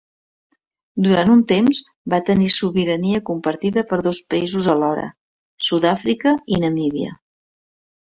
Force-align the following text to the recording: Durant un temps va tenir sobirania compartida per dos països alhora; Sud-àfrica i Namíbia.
Durant 1.07 1.27
un 1.33 1.41
temps 1.49 1.81
va 2.13 2.19
tenir 2.29 2.47
sobirania 2.55 3.21
compartida 3.27 3.83
per 3.91 3.99
dos 4.07 4.21
països 4.35 4.71
alhora; 4.73 5.05
Sud-àfrica 5.69 6.33
i 6.57 6.61
Namíbia. 6.65 7.13